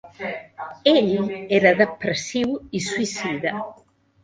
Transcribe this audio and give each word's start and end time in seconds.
Ell 0.93 1.21
era 1.59 1.75
depressiu 1.83 2.57
i 2.81 2.85
suïcida. 2.89 3.57